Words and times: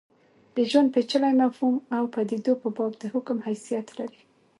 د 0.55 0.57
ژوند 0.69 0.89
پېچلي 0.95 1.31
مفهوم 1.41 1.75
او 1.95 2.03
پدیدو 2.13 2.53
په 2.61 2.69
باب 2.75 2.93
د 2.97 3.03
حکم 3.13 3.37
حیثیت 3.47 3.87
لري. 3.99 4.21